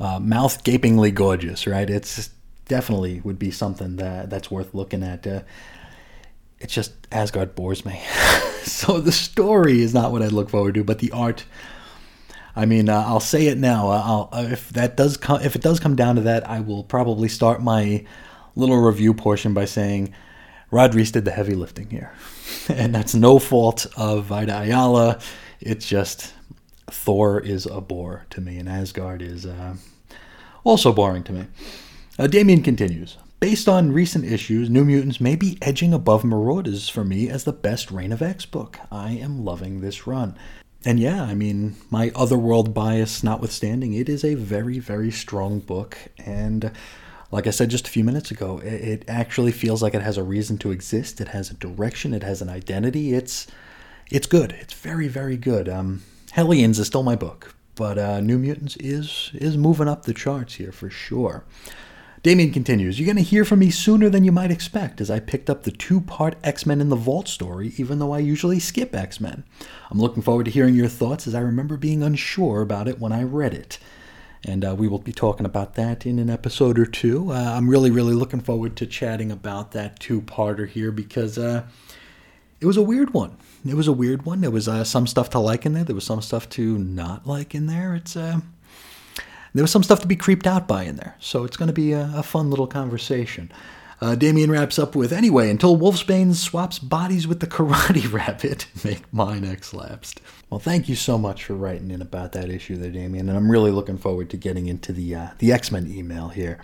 [0.00, 1.88] uh, mouth gapingly gorgeous, right?
[1.88, 2.30] It's
[2.66, 5.26] definitely would be something that that's worth looking at.
[5.26, 5.42] Uh,
[6.58, 8.00] it's just Asgard bores me.
[8.62, 11.44] so the story is not what I look forward to, but the art
[12.56, 13.90] I mean, uh, I'll say it now.
[13.90, 16.60] Uh, I'll, uh, if that does come, if it does come down to that, I
[16.60, 18.04] will probably start my
[18.54, 20.14] little review portion by saying
[20.70, 22.12] Rod Reis did the heavy lifting here,
[22.68, 25.18] and that's no fault of Vita Ayala.
[25.60, 26.32] It's just
[26.90, 29.74] Thor is a bore to me, and Asgard is uh,
[30.62, 31.46] also boring to me.
[32.16, 33.16] Uh, Damien continues.
[33.40, 37.52] Based on recent issues, New Mutants may be edging above Marauders for me as the
[37.52, 38.78] best Reign of X book.
[38.92, 40.36] I am loving this run.
[40.84, 45.98] And yeah, I mean, my otherworld bias notwithstanding, it is a very, very strong book.
[46.24, 46.70] And
[47.32, 50.22] like I said just a few minutes ago, it, actually feels like it has a
[50.22, 51.20] reason to exist.
[51.20, 52.14] It has a direction.
[52.14, 53.12] It has an identity.
[53.12, 53.48] It's
[54.08, 54.52] it's good.
[54.52, 55.68] It's very, very good.
[55.68, 60.14] Um, Hellions is still my book, but uh, New Mutants is is moving up the
[60.14, 61.44] charts here for sure.
[62.24, 65.20] Damien continues, You're going to hear from me sooner than you might expect, as I
[65.20, 68.58] picked up the two part X Men in the Vault story, even though I usually
[68.58, 69.44] skip X Men.
[69.90, 73.12] I'm looking forward to hearing your thoughts, as I remember being unsure about it when
[73.12, 73.78] I read it.
[74.42, 77.30] And uh, we will be talking about that in an episode or two.
[77.30, 81.64] Uh, I'm really, really looking forward to chatting about that two parter here because uh,
[82.58, 83.36] it was a weird one.
[83.68, 84.40] It was a weird one.
[84.40, 87.26] There was uh, some stuff to like in there, there was some stuff to not
[87.26, 87.94] like in there.
[87.94, 88.16] It's.
[88.16, 88.40] Uh,
[89.54, 91.72] there was some stuff to be creeped out by in there, so it's going to
[91.72, 93.50] be a, a fun little conversation.
[94.00, 99.10] Uh, Damien wraps up with Anyway, until Wolfsbane swaps bodies with the Karate Rabbit, make
[99.12, 100.20] mine X lapsed.
[100.50, 103.50] Well, thank you so much for writing in about that issue there, Damien, and I'm
[103.50, 106.60] really looking forward to getting into the, uh, the X Men email here.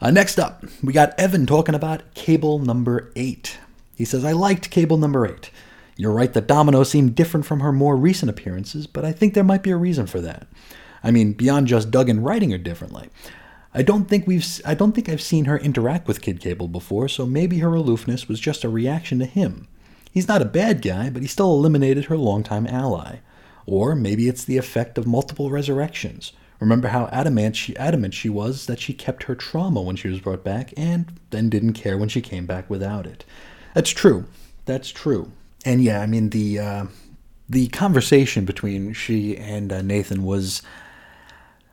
[0.00, 3.58] Uh, next up, we got Evan talking about Cable number 8.
[3.94, 5.50] He says, I liked Cable number 8.
[5.96, 9.44] You're right that Domino seemed different from her more recent appearances, but I think there
[9.44, 10.48] might be a reason for that.
[11.02, 13.08] I mean, beyond just Duggan writing her differently.
[13.74, 17.08] I don't think we've I don't think I've seen her interact with Kid Cable before,
[17.08, 19.66] so maybe her aloofness was just a reaction to him.
[20.10, 23.16] He's not a bad guy, but he still eliminated her longtime ally.
[23.64, 26.32] Or maybe it's the effect of multiple resurrections.
[26.60, 30.20] Remember how adamant she, adamant she was that she kept her trauma when she was
[30.20, 33.24] brought back and then didn't care when she came back without it.
[33.74, 34.26] That's true.
[34.66, 35.32] That's true.
[35.64, 36.86] And yeah, I mean the uh,
[37.48, 40.62] the conversation between she and uh, Nathan was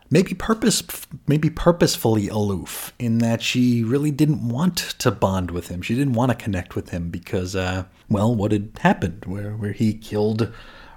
[0.10, 0.84] maybe purpose
[1.28, 5.82] maybe purposefully aloof in that she really didn't want to bond with him.
[5.82, 9.74] She didn't want to connect with him because uh, well, what had happened where where
[9.74, 10.52] he killed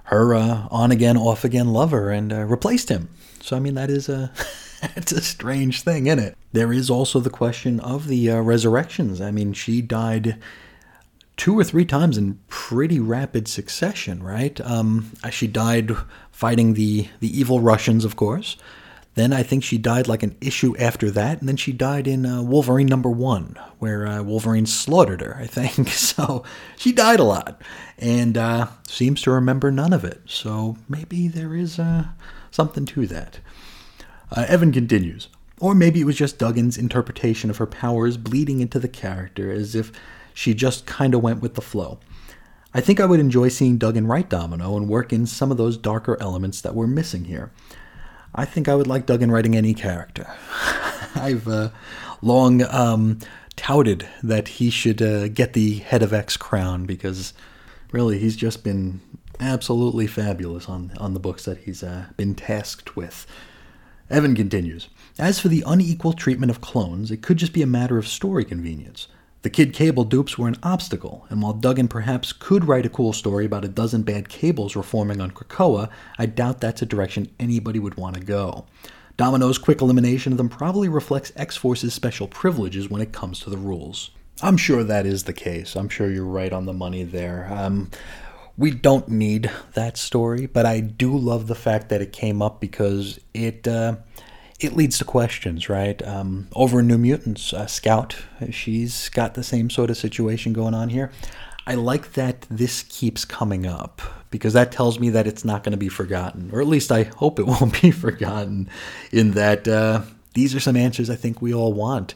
[0.04, 3.08] her uh, on again off again lover and uh, replaced him.
[3.40, 4.32] So I mean that is a
[4.96, 6.36] it's a strange thing, isn't it?
[6.52, 9.20] There is also the question of the uh, resurrections.
[9.20, 10.38] I mean, she died
[11.36, 14.60] two or three times in pretty rapid succession, right?
[14.60, 15.92] Um, she died
[16.30, 18.56] fighting the the evil Russians, of course.
[19.14, 22.24] Then I think she died like an issue after that, and then she died in
[22.24, 25.88] uh, Wolverine number one, where uh, Wolverine slaughtered her, I think.
[26.12, 26.42] So
[26.76, 27.60] she died a lot,
[27.98, 30.22] and uh, seems to remember none of it.
[30.26, 32.04] So maybe there is uh,
[32.50, 33.40] something to that.
[34.34, 35.28] Uh, Evan continues.
[35.60, 39.74] Or maybe it was just Duggan's interpretation of her powers bleeding into the character, as
[39.74, 39.92] if
[40.34, 42.00] she just kind of went with the flow.
[42.74, 45.76] I think I would enjoy seeing Duggan write Domino and work in some of those
[45.76, 47.52] darker elements that we're missing here.
[48.34, 50.26] I think I would like Duggan writing any character.
[51.14, 51.70] I've uh,
[52.22, 53.18] long um,
[53.56, 57.34] touted that he should uh, get the head of X crown because
[57.92, 59.00] really he's just been
[59.40, 63.26] absolutely fabulous on on the books that he's uh, been tasked with.
[64.08, 67.98] Evan continues As for the unequal treatment of clones, it could just be a matter
[67.98, 69.08] of story convenience.
[69.42, 73.12] The Kid Cable dupes were an obstacle, and while Duggan perhaps could write a cool
[73.12, 77.80] story about a dozen bad cables reforming on Krakoa, I doubt that's a direction anybody
[77.80, 78.66] would want to go.
[79.16, 83.50] Domino's quick elimination of them probably reflects X Force's special privileges when it comes to
[83.50, 84.12] the rules.
[84.42, 85.74] I'm sure that is the case.
[85.74, 87.48] I'm sure you're right on the money there.
[87.52, 87.90] Um,
[88.56, 92.60] we don't need that story, but I do love the fact that it came up
[92.60, 93.96] because it uh,
[94.62, 96.00] it leads to questions, right?
[96.06, 98.16] Um, over in New Mutants, uh, Scout,
[98.50, 101.10] she's got the same sort of situation going on here.
[101.66, 104.00] I like that this keeps coming up
[104.30, 107.04] because that tells me that it's not going to be forgotten, or at least I
[107.04, 108.68] hope it won't be forgotten.
[109.10, 110.02] In that uh,
[110.34, 112.14] these are some answers I think we all want.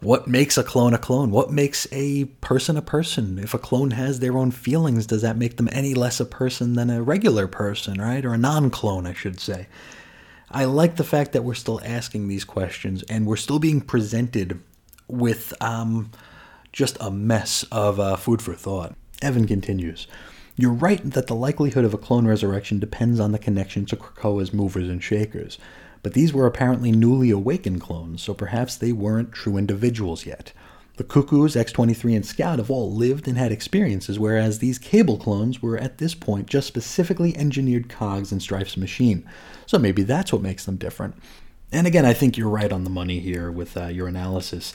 [0.00, 1.32] What makes a clone a clone?
[1.32, 3.40] What makes a person a person?
[3.40, 6.74] If a clone has their own feelings, does that make them any less a person
[6.74, 8.24] than a regular person, right?
[8.24, 9.66] Or a non clone, I should say.
[10.50, 14.60] I like the fact that we're still asking these questions and we're still being presented
[15.06, 16.10] with um,
[16.72, 18.94] just a mess of uh, food for thought.
[19.20, 20.06] Evan continues.
[20.56, 24.52] You're right that the likelihood of a clone resurrection depends on the connection to Krakoa's
[24.52, 25.58] movers and shakers,
[26.02, 30.52] but these were apparently newly awakened clones, so perhaps they weren't true individuals yet.
[30.98, 35.62] The Cuckoos, X23, and Scout have all lived and had experiences, whereas these Cable clones
[35.62, 39.24] were at this point just specifically engineered cogs in Strife's machine.
[39.64, 41.14] So maybe that's what makes them different.
[41.70, 44.74] And again, I think you're right on the money here with uh, your analysis.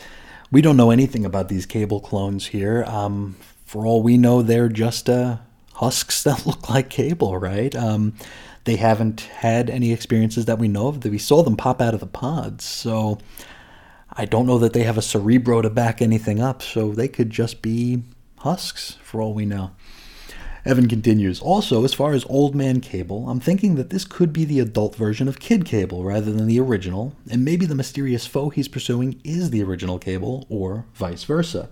[0.49, 2.85] We don't know anything about these Cable clones here.
[2.85, 5.39] Um, for all we know, they're just uh,
[5.73, 7.75] husks that look like Cable, right?
[7.75, 8.13] Um,
[8.63, 11.03] they haven't had any experiences that we know of.
[11.03, 13.17] We saw them pop out of the pods, so
[14.15, 17.31] I don't know that they have a cerebro to back anything up, so they could
[17.31, 18.03] just be
[18.37, 19.71] husks for all we know.
[20.65, 21.41] Evan continues.
[21.41, 24.95] Also, as far as Old Man Cable, I'm thinking that this could be the adult
[24.95, 29.19] version of Kid Cable rather than the original, and maybe the mysterious foe he's pursuing
[29.23, 31.69] is the original Cable, or vice versa.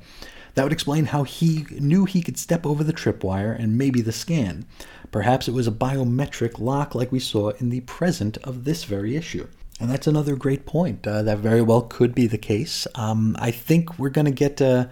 [0.56, 4.12] That would explain how he knew he could step over the tripwire and maybe the
[4.12, 4.66] scan.
[5.12, 9.16] Perhaps it was a biometric lock like we saw in the present of this very
[9.16, 9.48] issue.
[9.82, 11.08] And that's another great point.
[11.08, 12.86] Uh, that very well could be the case.
[12.94, 14.92] Um, I think we're going to get a,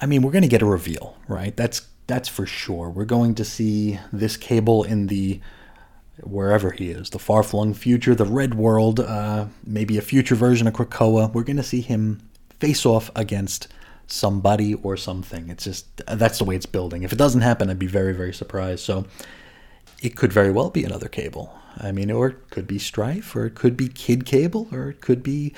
[0.00, 1.56] I mean, we're going to get a reveal, right?
[1.56, 2.90] That's that's for sure.
[2.90, 5.40] We're going to see this cable in the
[6.22, 10.66] wherever he is, the far flung future, the red world, uh, maybe a future version
[10.66, 11.32] of Krakoa.
[11.32, 12.20] We're going to see him
[12.60, 13.68] face off against
[14.06, 15.48] somebody or something.
[15.48, 17.04] It's just that's the way it's building.
[17.04, 18.80] If it doesn't happen, I'd be very very surprised.
[18.80, 19.06] So
[20.02, 21.56] it could very well be another cable.
[21.78, 25.00] I mean, or it could be Strife, or it could be Kid Cable, or it
[25.00, 25.54] could be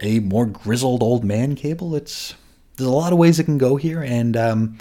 [0.00, 1.94] a more grizzled old man Cable.
[1.94, 2.34] It's
[2.76, 4.78] there's a lot of ways it can go here, and um,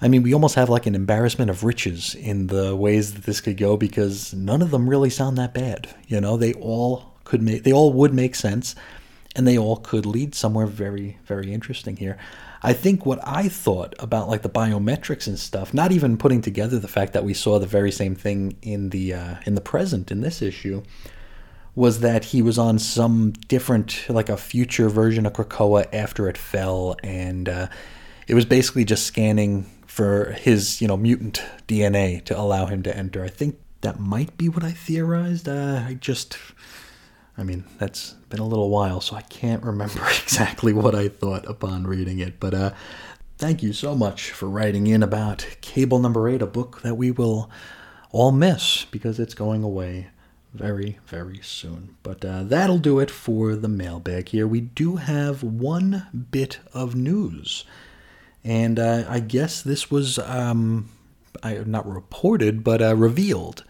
[0.00, 3.40] I mean, we almost have like an embarrassment of riches in the ways that this
[3.40, 5.88] could go because none of them really sound that bad.
[6.06, 8.76] You know, they all could make, they all would make sense,
[9.34, 12.16] and they all could lead somewhere very, very interesting here.
[12.62, 16.78] I think what I thought about like the biometrics and stuff, not even putting together
[16.78, 20.10] the fact that we saw the very same thing in the uh, in the present
[20.10, 20.82] in this issue,
[21.74, 26.36] was that he was on some different like a future version of Krakoa after it
[26.36, 27.68] fell, and uh,
[28.26, 32.96] it was basically just scanning for his you know mutant DNA to allow him to
[32.96, 33.22] enter.
[33.22, 35.48] I think that might be what I theorized.
[35.48, 36.36] Uh, I just
[37.38, 41.46] I mean, that's been a little while, so I can't remember exactly what I thought
[41.46, 42.40] upon reading it.
[42.40, 42.72] But uh,
[43.38, 47.12] thank you so much for writing in about Cable Number 8, a book that we
[47.12, 47.48] will
[48.10, 50.08] all miss because it's going away
[50.52, 51.96] very, very soon.
[52.02, 54.46] But uh, that'll do it for the mailbag here.
[54.46, 57.64] We do have one bit of news.
[58.42, 60.88] And uh, I guess this was um,
[61.42, 63.62] I, not reported, but uh, revealed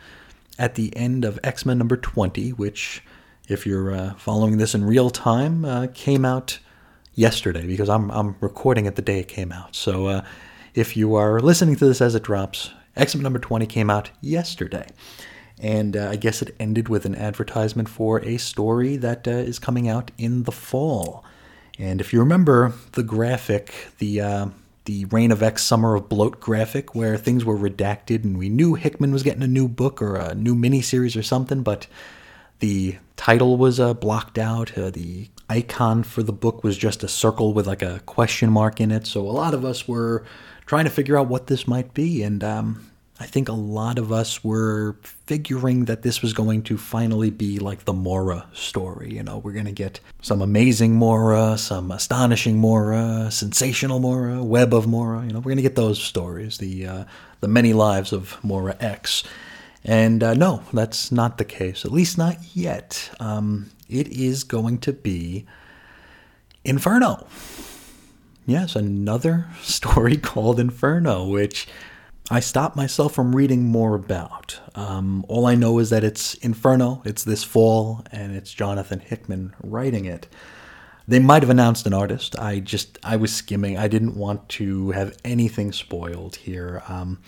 [0.59, 3.03] at the end of X Men number 20, which
[3.49, 6.59] if you're uh, following this in real time, uh, came out
[7.15, 9.75] yesterday because I'm, I'm recording it the day it came out.
[9.75, 10.25] So uh,
[10.75, 14.87] if you are listening to this as it drops, Men number 20 came out yesterday.
[15.61, 19.59] And uh, I guess it ended with an advertisement for a story that uh, is
[19.59, 21.25] coming out in the fall.
[21.79, 24.47] And if you remember the graphic, the uh,
[24.85, 28.75] the Reign of X Summer of Bloat graphic, where things were redacted and we knew
[28.75, 31.87] Hickman was getting a new book or a new miniseries or something, but
[32.61, 34.77] the title was uh, blocked out.
[34.77, 38.81] Uh, the icon for the book was just a circle with like a question mark
[38.81, 39.07] in it.
[39.07, 40.25] So a lot of us were
[40.67, 42.23] trying to figure out what this might be.
[42.23, 42.91] And um,
[43.21, 47.59] I think a lot of us were figuring that this was going to finally be
[47.59, 49.13] like the Moira story.
[49.13, 54.73] You know, we're going to get some amazing Moira, some astonishing Moira, sensational Moira, web
[54.73, 55.25] of Moira.
[55.25, 57.05] You know, we're going to get those stories, the uh,
[57.41, 59.25] the many lives of Moira X.
[59.85, 63.11] And uh, no, that's not the case, at least not yet.
[63.21, 65.47] Um, it is going to be
[66.65, 67.27] Inferno.
[68.47, 71.69] Yes, another story called Inferno, which
[72.31, 74.61] I stopped myself from reading more about.
[74.75, 79.55] Um, all I know is that it's Inferno, it's this fall, and it's Jonathan Hickman
[79.63, 80.29] writing it.
[81.07, 82.39] They might have announced an artist.
[82.39, 83.79] I just, I was skimming.
[83.79, 86.83] I didn't want to have anything spoiled here.
[86.87, 87.23] Um,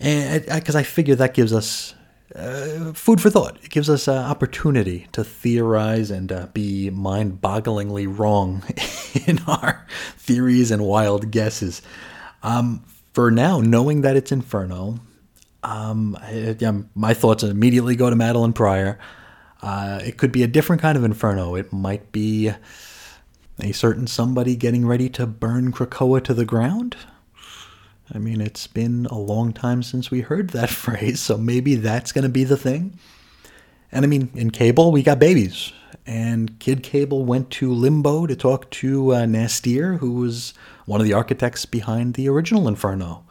[0.00, 1.94] and because I figure that gives us
[2.34, 3.56] uh, food for thought.
[3.62, 8.62] It gives us an opportunity to theorize and uh, be mind bogglingly wrong
[9.26, 9.86] in our
[10.16, 11.82] theories and wild guesses.
[12.42, 15.00] Um, for now, knowing that it's Inferno,
[15.62, 18.98] um, I, yeah, my thoughts immediately go to Madelyne Pryor.
[19.60, 21.56] Uh, it could be a different kind of Inferno.
[21.56, 22.52] It might be
[23.60, 26.96] a certain somebody getting ready to burn Krakoa to the ground.
[28.14, 32.12] I mean, it's been a long time since we heard that phrase, so maybe that's
[32.12, 32.98] going to be the thing.
[33.92, 35.72] And I mean, in Cable, we got babies.
[36.06, 40.54] And Kid Cable went to Limbo to talk to uh, who was
[40.86, 43.24] one of the architects behind the original Inferno.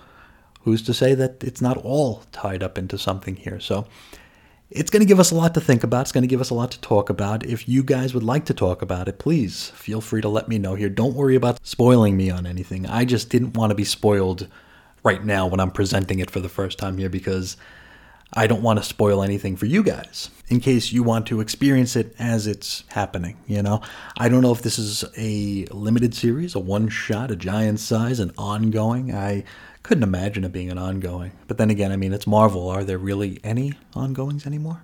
[0.61, 3.59] Who's to say that it's not all tied up into something here?
[3.59, 3.87] So
[4.69, 6.01] it's going to give us a lot to think about.
[6.01, 7.45] It's going to give us a lot to talk about.
[7.45, 10.57] If you guys would like to talk about it, please feel free to let me
[10.57, 10.89] know here.
[10.89, 12.85] Don't worry about spoiling me on anything.
[12.85, 14.47] I just didn't want to be spoiled
[15.07, 17.55] right now when I'm presenting it for the first time here because
[18.33, 21.95] I don't want to spoil anything for you guys in case you want to experience
[21.95, 23.37] it as it's happening.
[23.47, 23.79] You know,
[24.17, 28.19] I don't know if this is a limited series, a one shot, a giant size,
[28.19, 29.15] an ongoing.
[29.15, 29.45] I
[29.81, 31.31] couldn't imagine it being an ongoing.
[31.47, 32.67] But then again, I mean, it's Marvel.
[32.67, 34.83] Are there really any ongoings anymore?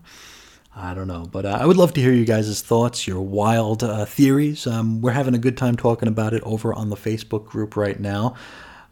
[0.74, 3.84] I don't know, but uh, I would love to hear you guys' thoughts, your wild
[3.84, 4.66] uh, theories.
[4.66, 8.00] Um, we're having a good time talking about it over on the Facebook group right
[8.00, 8.36] now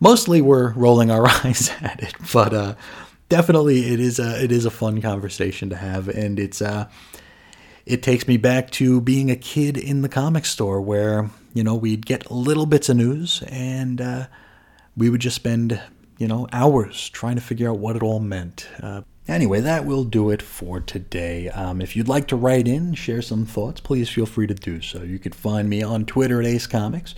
[0.02, 2.76] mostly we're rolling our eyes at it, but uh,
[3.30, 6.90] definitely it is a it is a fun conversation to have, and it's uh,
[7.86, 11.76] it takes me back to being a kid in the comic store where you know
[11.76, 14.28] we'd get little bits of news and uh,
[14.98, 15.80] we would just spend
[16.18, 18.68] you know hours trying to figure out what it all meant.
[18.84, 21.48] Uh, Anyway, that will do it for today.
[21.50, 24.82] Um, if you'd like to write in, share some thoughts, please feel free to do
[24.82, 25.04] so.
[25.04, 27.14] You can find me on Twitter at Ace Comics.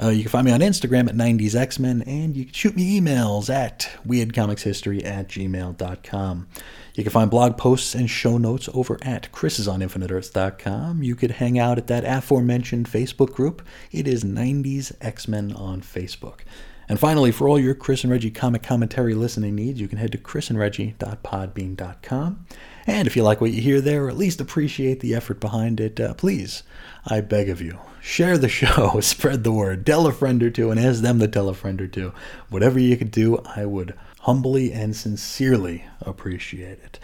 [0.00, 3.00] Uh, you can find me on Instagram at 90s X-Men, and you can shoot me
[3.00, 6.48] emails at weirdcomicshistory at gmail.com.
[6.94, 11.02] You can find blog posts and show notes over at chrisisoninfiniteearth.com.
[11.02, 13.66] You could hang out at that aforementioned Facebook group.
[13.90, 16.40] It is 90s X-Men on Facebook.
[16.88, 20.12] And finally, for all your Chris and Reggie comic commentary listening needs, you can head
[20.12, 22.46] to chrisandreggie.podbean.com.
[22.86, 25.80] And if you like what you hear there, or at least appreciate the effort behind
[25.80, 26.64] it, uh, please,
[27.06, 30.70] I beg of you, share the show, spread the word, tell a friend or two,
[30.70, 32.12] and ask them to tell a friend or two.
[32.48, 36.98] Whatever you could do, I would humbly and sincerely appreciate it.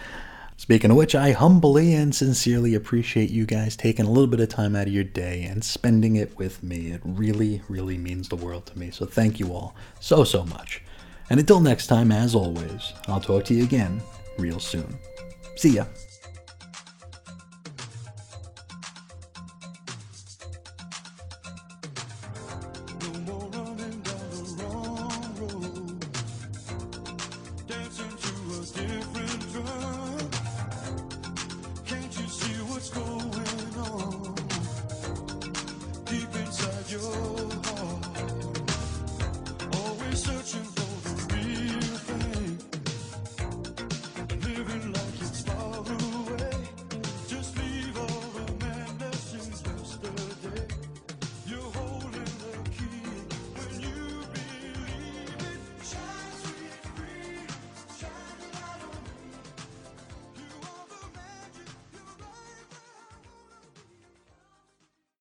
[0.59, 4.49] Speaking of which, I humbly and sincerely appreciate you guys taking a little bit of
[4.49, 6.91] time out of your day and spending it with me.
[6.91, 8.91] It really, really means the world to me.
[8.91, 10.83] So thank you all so, so much.
[11.31, 14.03] And until next time, as always, I'll talk to you again
[14.37, 14.99] real soon.
[15.57, 15.85] See ya.